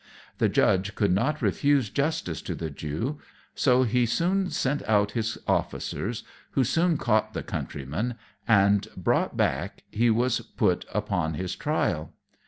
The 0.39 0.49
judge 0.49 0.95
could 0.95 1.11
not 1.13 1.43
refuse 1.43 1.91
justice 1.91 2.41
to 2.41 2.55
the 2.55 2.71
Jew; 2.71 3.19
so 3.53 3.83
he 3.83 4.07
sent 4.07 4.81
out 4.87 5.11
his 5.11 5.37
officers, 5.47 6.23
who 6.53 6.63
soon 6.63 6.97
caught 6.97 7.33
the 7.35 7.43
Countryman, 7.43 8.15
and, 8.47 8.87
brought 8.97 9.37
back, 9.37 9.83
he 9.91 10.09
was 10.09 10.39
put 10.41 10.85
upon 10.91 11.35
his 11.35 11.55
trial. 11.55 12.13